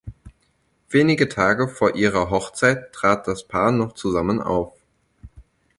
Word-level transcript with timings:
Wenige 0.89 1.29
Tage 1.29 1.67
vor 1.67 1.93
ihrer 1.95 2.31
Hochzeit 2.31 2.91
trat 2.91 3.27
das 3.27 3.47
Paar 3.47 3.71
noch 3.71 3.93
zusammen 3.93 4.41
auf. 4.41 4.73